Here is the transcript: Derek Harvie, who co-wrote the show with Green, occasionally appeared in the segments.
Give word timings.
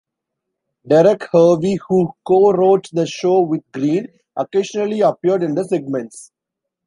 Derek 0.87 1.27
Harvie, 1.31 1.77
who 1.87 2.11
co-wrote 2.25 2.89
the 2.91 3.05
show 3.05 3.39
with 3.41 3.61
Green, 3.71 4.07
occasionally 4.35 5.01
appeared 5.01 5.43
in 5.43 5.53
the 5.53 5.63
segments. 5.63 6.31